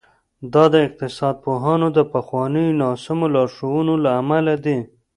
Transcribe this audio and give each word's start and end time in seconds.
دا 0.53 0.63
د 0.73 0.75
اقتصاد 0.87 1.35
پوهانو 1.43 1.87
د 1.97 1.99
پخوانیو 2.13 2.77
ناسمو 2.81 3.25
لارښوونو 3.35 3.93
له 4.03 4.09
امله 4.21 4.53
دي. 4.65 4.77